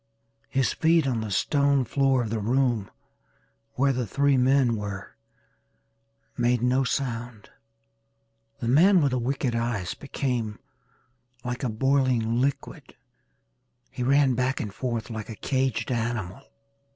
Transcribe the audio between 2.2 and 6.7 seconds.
of the room where the three men were made